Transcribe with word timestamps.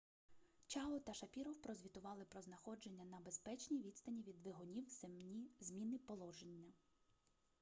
чао 0.67 0.99
та 0.99 1.13
шапіров 1.13 1.61
прозвітували 1.61 2.25
про 2.25 2.41
знаходження 2.41 3.05
на 3.05 3.19
безпечній 3.19 3.81
відстані 3.83 4.23
від 4.23 4.37
двигунів 4.43 4.87
зміни 5.59 5.97
положення 5.97 6.71